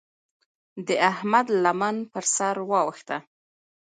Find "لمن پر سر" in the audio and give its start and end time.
1.63-2.55